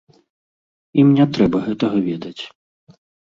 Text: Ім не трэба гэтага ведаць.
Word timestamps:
Ім 1.03 1.11
не 1.19 1.27
трэба 1.37 1.57
гэтага 1.67 1.97
ведаць. 2.09 2.43